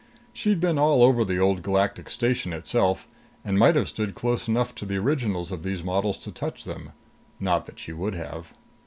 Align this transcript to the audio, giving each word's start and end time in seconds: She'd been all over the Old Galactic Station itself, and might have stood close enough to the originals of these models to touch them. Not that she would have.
She'd 0.33 0.59
been 0.59 0.79
all 0.79 1.03
over 1.03 1.23
the 1.23 1.37
Old 1.37 1.61
Galactic 1.61 2.09
Station 2.09 2.53
itself, 2.53 3.07
and 3.45 3.59
might 3.59 3.75
have 3.75 3.87
stood 3.87 4.15
close 4.15 4.47
enough 4.47 4.73
to 4.73 4.85
the 4.87 4.97
originals 4.97 5.51
of 5.51 5.61
these 5.61 5.83
models 5.83 6.17
to 6.23 6.31
touch 6.31 6.63
them. 6.63 6.93
Not 7.39 7.67
that 7.67 7.77
she 7.77 7.93
would 7.93 8.15
have. 8.15 8.51